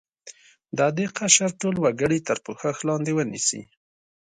[0.77, 3.61] د دې قشر ټول وګړي تر پوښښ لاندې ونیسي.